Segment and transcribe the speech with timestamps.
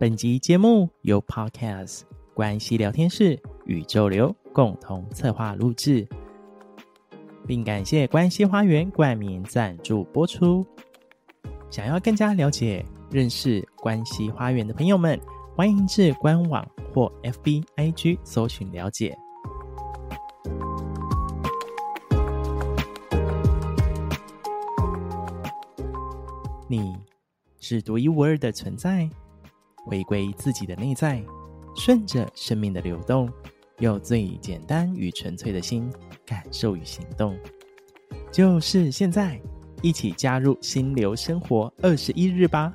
[0.00, 6.08] 本集节目由 Podcast 关系聊天室宇宙流共同策划录制，
[7.46, 10.64] 并感谢关系花园冠名赞助播出。
[11.70, 15.20] 想要更加了解、认识关系花园的朋友们，
[15.54, 19.14] 欢迎至官网或 FB IG 搜寻了解。
[26.66, 26.96] 你
[27.58, 29.06] 是独一无二的存在。
[29.90, 31.20] 回归自己的内在，
[31.74, 33.28] 顺着生命的流动，
[33.80, 35.92] 用最简单与纯粹的心
[36.24, 37.36] 感受与行动。
[38.30, 39.40] 就是现在，
[39.82, 42.72] 一起加入心流生活二十一日吧！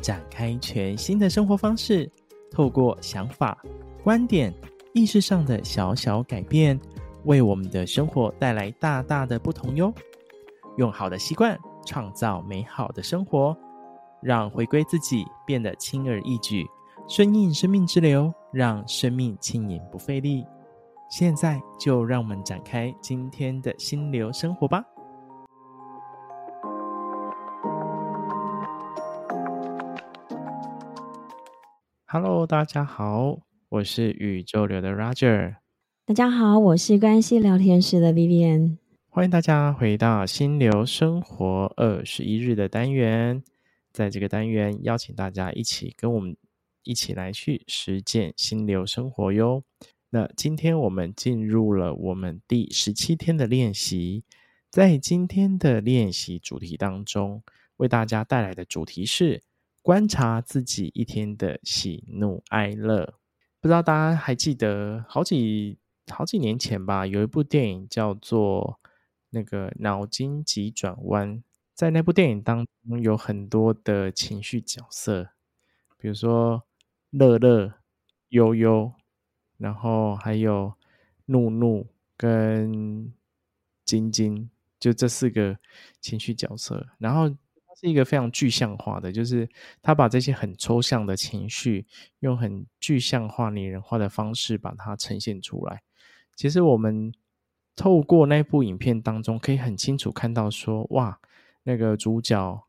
[0.00, 2.10] 展开全新的生活方式，
[2.50, 3.56] 透过想法、
[4.02, 4.52] 观点、
[4.94, 6.76] 意识上的小小改变，
[7.22, 9.94] 为我们的生活带来大大的不同哟！
[10.76, 13.56] 用好的习惯，创造美好的生活。
[14.22, 16.64] 让回归自己变得轻而易举，
[17.08, 20.46] 顺应生命之流，让生命轻盈不费力。
[21.10, 24.84] 现在就让我们展开今天的心流生活吧。
[32.06, 33.38] Hello，大家好，
[33.70, 35.56] 我是宇宙流的 Roger。
[36.06, 38.76] 大家好，我是关系聊天室的 Vivian。
[39.08, 43.42] 欢迎大家回到心流生活二十一日的单元。
[43.92, 46.36] 在这个单元，邀请大家一起跟我们
[46.82, 49.62] 一起来去实践心流生活哟。
[50.10, 54.24] 那今天我们进入了我们第十七天的练习，
[54.70, 57.42] 在今天的练习主题当中，
[57.76, 59.42] 为大家带来的主题是
[59.80, 63.14] 观察自己一天的喜怒哀乐。
[63.60, 68.80] 不知道大家还记得好几好几年前吧，有一部电影叫做
[69.30, 71.36] 那个《脑筋急转弯》。
[71.74, 75.30] 在那部电影当中，有很多的情绪角色，
[75.96, 76.64] 比如说
[77.10, 77.74] 乐乐、
[78.28, 78.92] 悠悠，
[79.56, 80.74] 然后还有
[81.24, 81.86] 怒怒
[82.16, 83.12] 跟
[83.86, 85.58] 晶晶，就这四个
[86.00, 86.86] 情绪角色。
[86.98, 87.28] 然后
[87.80, 89.48] 是一个非常具象化的，就是
[89.80, 91.86] 他把这些很抽象的情绪，
[92.20, 95.82] 用很具象化、拟人化的方式把它呈现出来。
[96.36, 97.12] 其实我们
[97.74, 101.18] 透过那部影片当中，可以很清楚看到说，哇。
[101.64, 102.66] 那个主角，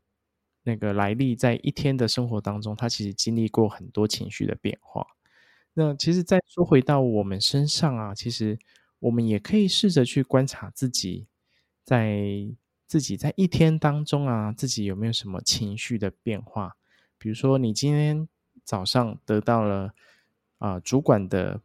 [0.62, 5.06] 那个莱利，在一天的生活当中，他其实经历过很多情绪的变化。
[5.74, 8.58] 那其实再说回到我们身上啊，其实
[9.00, 11.26] 我们也可以试着去观察自己，
[11.82, 12.46] 在
[12.86, 16.76] 自己在一天当中啊，自己有没有什么情绪的变化？
[17.18, 18.28] 比如说，你今天
[18.62, 19.94] 早上得到了
[20.58, 21.60] 啊、主管的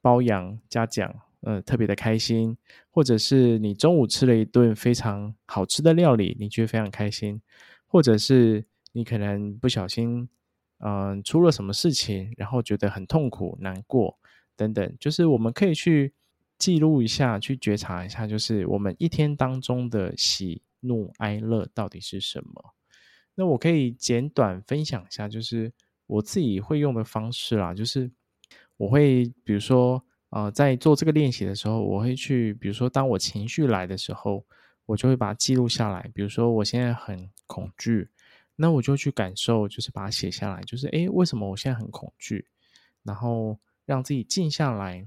[0.00, 1.14] 褒扬嘉奖。
[1.44, 2.56] 呃，特别的开心，
[2.88, 7.42] 或者是你中午吃了一顿非常好吃的料理，你觉得非常开心，
[7.86, 10.28] 或者是你可能不小心，
[10.78, 14.16] 嗯、出了什么事情，然后觉得很痛苦、难过
[14.56, 16.14] 等等，就是我们可以去
[16.58, 22.74] 记录一下，去觉察一下，就是我们一天当中的喜怒哀乐到底是什么。
[23.34, 25.72] 那我可以简短分享一下，就是
[26.06, 28.08] 我自己会用的方式啦，就是
[28.76, 30.04] 我会比如说。
[30.32, 34.42] 呃，在做这个练习的时候，我会去，比如说，当我情绪来的时候，
[34.86, 36.10] 我就会把它记录下来。
[36.14, 38.08] 比如说，我现在很恐惧，
[38.56, 42.46] 那我就去感受，就是把它写下来，就是，诶，为什么我现在很恐惧？
[43.02, 45.06] 然后让自己静下来，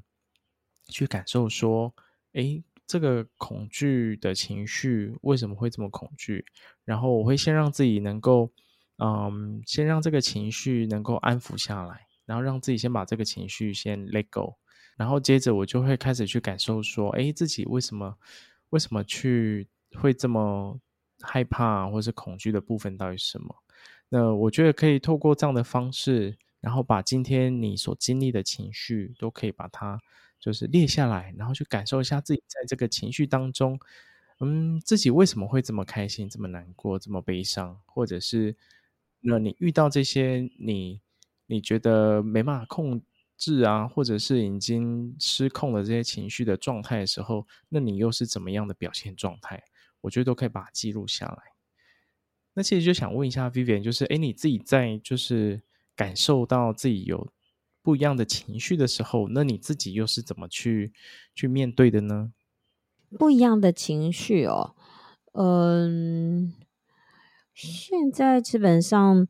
[0.90, 1.92] 去感受说，
[2.34, 6.46] 诶，这个恐惧的情绪为什么会这么恐惧？
[6.84, 8.52] 然后我会先让自己能够，
[9.00, 14.58] 嗯，先让这个情绪能够安抚下来，然后让自己先把这个情绪先 let go。
[14.98, 18.18] 然后接着我就会开始去感受说，哎，自己为什么
[18.70, 20.80] 为什么去会这么
[21.22, 23.56] 害怕或是恐惧的部分到底是什么？
[24.08, 30.00] 那我觉得可以透过这样的方式，然后把今天你所经历的情绪都可以把它
[30.40, 33.78] 就是列下来，然后去感受一下自己在这个情绪当中，
[34.40, 38.56] 嗯，自己为什么会这么开心、这么难过、这么悲伤，或者是
[39.20, 41.02] 那你遇到这些你
[41.48, 43.02] 你觉得没办法控。
[43.38, 49.64] 治啊，或者是已经失控了这些情绪的状态的时候，那你又是怎么样的表现状态？
[50.02, 51.44] 我觉得都可以把它记录下来。
[52.54, 55.62] 那其实就想问一下 Vivian，就是诶，你自己在就是
[55.96, 57.32] 感受到自己有
[57.82, 60.94] 不一样的情绪的时候，那你自己又是怎么去
[61.34, 62.32] 去面对的呢？
[63.18, 64.76] 不一样的情绪哦，
[65.34, 66.54] 嗯，
[67.54, 69.28] 现在基本上。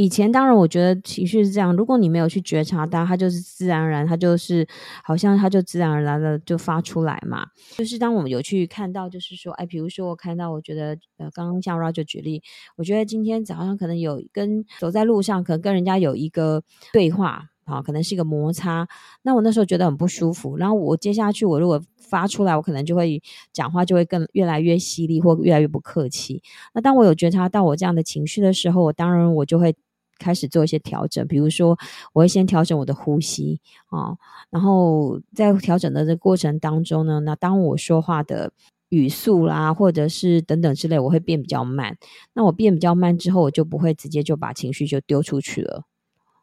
[0.00, 4.66] 以前当然我觉得情绪是这样，如果你没有去觉察它，它就是自然而然，它就是
[5.04, 7.46] 好像它就自然而然的就发出来嘛。
[7.76, 12.42] 就是当我们有去看到，就是说，哎，比如说我看到，我觉得呃，刚刚像 Roger 举例，
[12.76, 16.62] 我觉得今天早上可能有跟走在路上，可能跟人家有一个
[16.94, 17.50] 对话。
[17.64, 18.88] 啊，可能是一个摩擦，
[19.22, 20.56] 那我那时候觉得很不舒服。
[20.56, 23.22] 然后我接下去，我如果发出来，我可能就会
[23.52, 26.42] 讲话就会更越来越犀利，或越来越不客气。
[26.74, 29.76] 那当我有觉察到我这样的情绪的时候，我当然我就会
[30.20, 31.76] 开始做一些调整，比如说
[32.12, 34.14] 我会先调整我的呼吸啊，
[34.50, 38.52] 然后在调整的这过程当中呢，那当我说话的
[38.90, 41.96] 语速啦，或者是等等之类，我会变比较慢。
[42.34, 45.84] 那我变比较慢之后，我就不会直接就把情绪就丢出去了。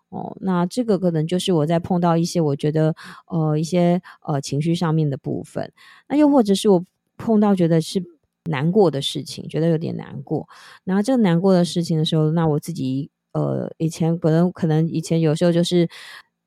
[0.09, 2.95] 哦，那这个可能就是我在碰到一些我觉得
[3.27, 5.71] 呃一些呃情绪上面的部分，
[6.07, 6.83] 那又或者是我
[7.17, 8.01] 碰到觉得是
[8.45, 10.47] 难过的事情，觉得有点难过，
[10.85, 13.11] 然后这个难过的事情的时候，那我自己
[13.43, 15.89] 呃以前可能可能以前有时候就是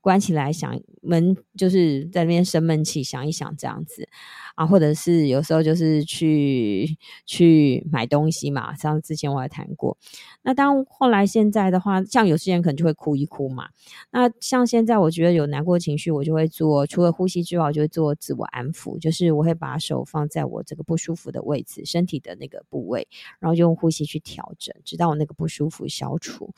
[0.01, 4.09] 关起来想闷，就是在那边生闷气，想一想这样子。
[4.57, 9.97] 啊，或者是有时候就是去去买东西嘛，像之前我也谈过。
[10.43, 13.69] 那当后来现在的话，像有些人可能就会哭一哭嘛。
[14.11, 23.09] 那像现在，我觉得有难过情绪，我就会做，除了呼吸之外，我就会做自我安抚，就是我会把手放在我这个不舒服的位置，身体的那个部位，
[23.39, 26.53] 然后用呼吸去调整，直到我那个不舒服消除。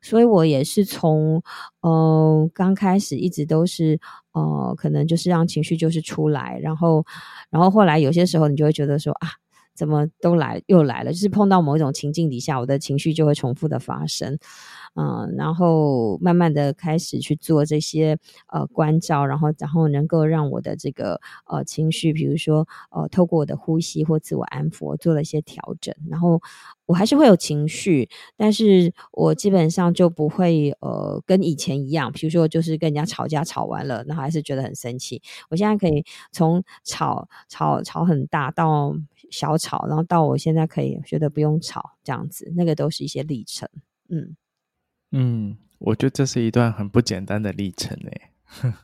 [0.00, 1.42] 所以我也是从
[1.80, 4.00] 呃刚开始一直都是
[4.32, 7.04] 呃可能就是让情绪就是出来，然后
[7.50, 9.28] 然后后来有些时候你就会觉得说啊
[9.74, 14.38] 怎么都来又来了，就是碰到某一种情境底下，我的情绪就会重复的发生。
[14.94, 26.40] 嗯，然后慢慢的开始去做这些呃关照，然后然后能够让我的这个呃情绪，比如说呃透过我的呼吸或自我安抚，做了一些调整，然后
[26.86, 35.22] 我还是会有情绪，但是我基本上就不会呃跟以前一样，比如说就是跟人家吵架吵完了，然后还是觉得很生气。
[35.50, 38.94] 我现在可以从吵吵吵很大到
[39.30, 43.68] 小吵，然后到我现在可以觉得不用吵这样子，那个都是一些历程，
[44.08, 44.36] 嗯。
[45.12, 48.74] 嗯，我觉得这是一段很不简单的历程诶。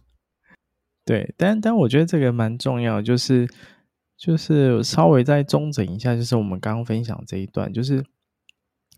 [1.05, 3.49] 对，但但我觉得这个蛮重要，就是
[4.17, 8.05] 就是稍微再综整一下，就是我们刚刚分享这一段，就是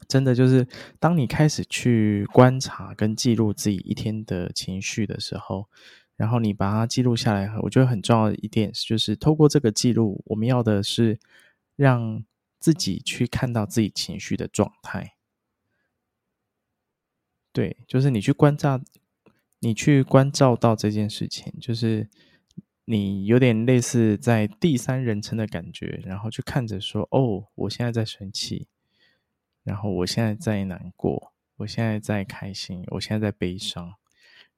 [0.06, 0.66] 真的就是
[0.98, 5.68] 当你开始去观察跟记录自己一天的情绪的时候，
[6.16, 11.18] 然后你把它记录下来，我觉得很重要的一点就是透过这个记录，我们要的是
[11.76, 12.24] 让
[12.58, 15.12] 自己去看到自己情绪的状态。
[17.58, 18.80] 对，就是你去观照，
[19.58, 22.08] 你去关照到这件事情，就是
[22.84, 28.68] 你有点类似在第三人称的感觉，然后去看着说：“哦，我现在在生气，
[29.64, 33.94] 然后我现在在难过，我现在在开心，我现在在悲伤。”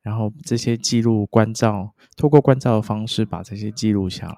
[0.03, 4.37] 然后这些记录关照，透过关照的方式把这些记录下来，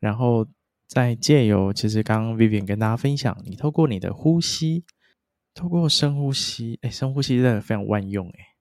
[0.00, 0.46] 然后
[0.86, 4.84] 再借由，其实刚刚 Vivian 跟大家分享，你透过你的呼吸。
[5.54, 8.56] 透过深呼吸，哎，深呼吸真的非常万用，哎。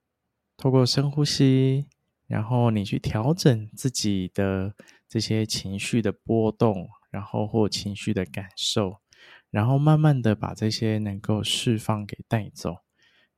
[0.55, 1.87] 透过深呼吸，
[2.27, 4.75] 然后你去调整自己的
[5.09, 8.99] 这些情绪的波动，然后或情绪的感受，
[9.49, 12.77] 然后慢慢的把这些能够释放给带走，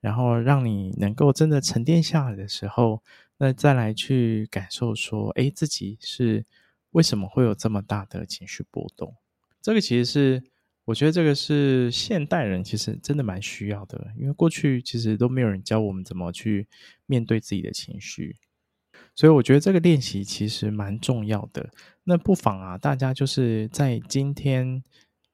[0.01, 3.01] 然后让你能够真的沉淀下来的时候，
[3.37, 6.45] 那再来去感受说，哎，自己是
[6.91, 9.15] 为什么会有这么大的情绪波动？
[9.62, 10.43] 这个其实是。
[10.86, 16.68] 我觉得这个是现代人其实真的蛮需要的，因为过去其实都没有人教我们怎么去
[17.08, 18.36] 面对自己的情绪，
[19.15, 21.72] 所以我觉得这个练习其实蛮重要的。
[22.04, 24.84] 那不妨啊，大家就是在今天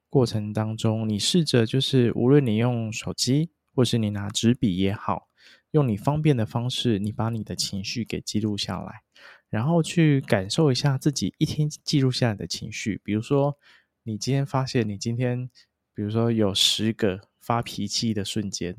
[0.08, 5.28] 过程当中，你试着就是无论你用手机，或是你拿纸笔也好，
[5.72, 9.02] 用你方便的方式，你把你的情绪给记录下来，
[9.50, 13.58] 然后去感受一下自己一天记录下来的情绪，比如说。
[14.04, 15.48] 你今天发现你今天，
[15.94, 18.76] 比如说有十个发脾气的瞬间，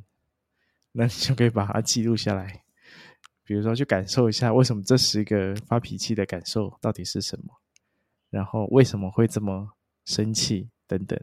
[0.91, 2.63] 那你就可以把它记录下来。
[3.45, 7.61] 比如说，去感受一下为什么这十个发脾气的感受到底是什么，
[8.29, 9.71] 然后为什么会这么
[10.03, 11.17] 生气等等。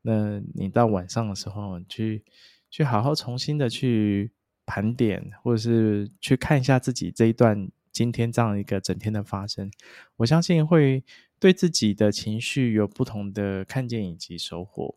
[0.00, 2.24] 那你到晚上的时候，去
[2.70, 4.32] 去好好重新的去
[4.64, 9.70] 盘点，或者是去看一下自己这一段今天这样一个整天的发生，
[10.16, 11.04] 我相信会。
[11.38, 14.96] 对自己的情绪有不同的看见以及收获，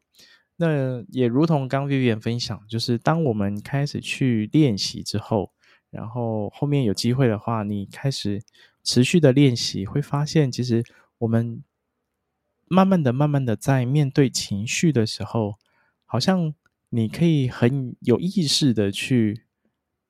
[0.56, 5.52] 那也如同刚 Vivian 分享，就是当我们开始去练习之后，
[5.90, 8.42] 然后后面有机会的话，你开始
[8.84, 10.84] 持续的练习，会发现其实
[11.20, 11.64] 我们
[12.68, 15.56] 慢慢的、慢慢的在面对情绪的时候，
[16.06, 16.54] 好像
[16.90, 19.44] 你可以很有意识的去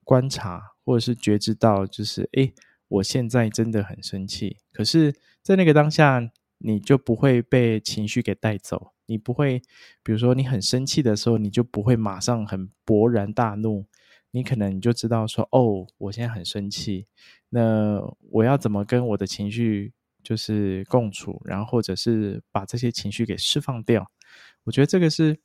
[0.03, 2.53] 观察，或者是觉知到，就是诶，
[2.87, 4.57] 我现在真的很生气。
[4.71, 5.13] 可是，
[5.47, 8.91] 在那个当下，你就不会被情绪给带走。
[9.05, 9.61] 你不会，
[10.03, 13.85] 比如说你很生气的时候，你就不会马上很勃然大怒。
[14.31, 17.07] 你可能你就知道说，哦，我现在很生气，
[17.47, 24.11] 那我要怎么跟我的情绪就是共处，然后或者是把这些情绪给释放掉。
[24.65, 25.39] 我觉得这个是，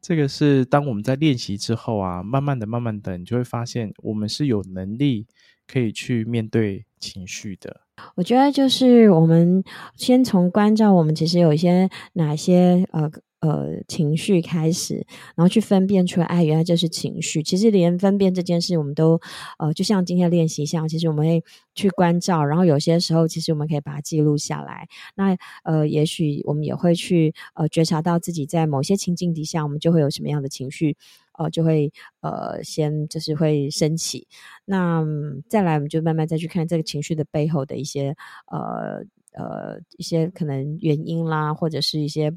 [0.00, 5.26] 这个是当我们在练习之后啊，慢慢的、慢慢的，你就会发现我们是有能力
[5.66, 7.82] 可以去面对情绪的。
[8.16, 9.62] 我觉得就是我们
[9.96, 13.10] 先从关照我们其实有一些哪些呃。
[13.40, 15.06] 呃，情绪开始，
[15.36, 17.42] 然后去分辨出来，哎，原来这是情绪。
[17.42, 19.20] 其实连分辨这件事，我们都
[19.58, 21.44] 呃，就像今天练习一样，其实我们会
[21.74, 24.88] 去关照，然后有些时候，其实我们可以把它记录下来。
[25.14, 30.96] 那呃，也许我们也会去呃觉察到自己在某些情境底下，我们就会有什么样的情绪，
[31.36, 31.92] 呃，就会
[32.22, 34.26] 呃先就是会升起。
[34.64, 35.04] 那、
[35.50, 42.32] 再来，我们就慢慢再去看这个情绪的背后的一些呃呃一些可能原因啦，或者是一些。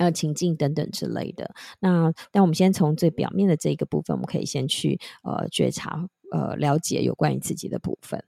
[0.00, 1.52] 呃，情境等等之类的。
[1.80, 8.22] 那，但我们先从最表面的这个部分，我们可以先去呃觉察，呃了解有关于自己的部分。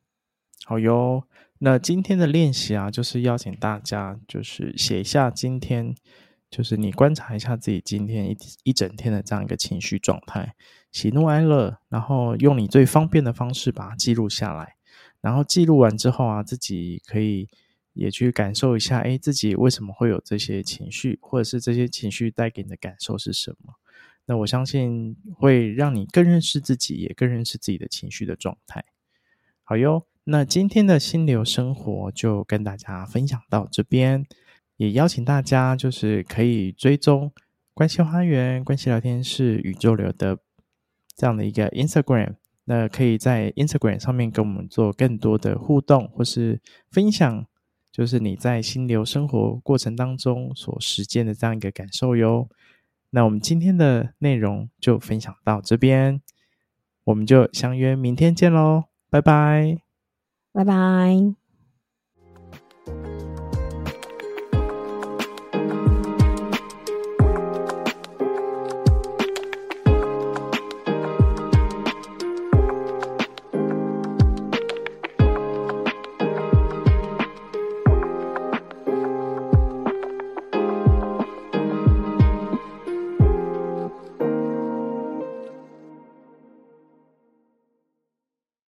[0.64, 1.22] 好哟，
[1.60, 5.94] 那今天的练习啊，就是邀请大家，就是写一下今天，
[6.50, 10.56] 就是你观察一下自己今天一一整天的这样一个情绪状态，
[10.90, 14.74] 喜怒哀乐，然后用你最方便的方式把它记录下来。
[15.20, 17.48] 然后记录完之后啊，自己可以。
[17.92, 23.74] 也去感受一下，哎，自己为什么会有这些情绪，或者是这些情绪带给你的感受是什么？
[24.26, 28.84] 那我相信会让你更认识自己，也更认识自己的情绪的状态。
[29.64, 34.24] 好哟，那今天的心流生活就跟大家分享到这边，
[34.76, 37.32] 也邀请大家就是可以追踪
[37.74, 40.38] 关系花园、关系聊天室、宇宙流的
[41.16, 47.46] 这样的一个 Instagram，那可以在 Instagram 上面跟我们做更多的互动或是分享。
[47.92, 52.48] 就是你在心流生活过程当中所实践的这样一个感受哟。
[53.10, 56.22] 那我们今天的内容就分享到这边，
[57.02, 59.80] 我们就相约明天见喽，拜拜，
[60.52, 61.39] 拜拜。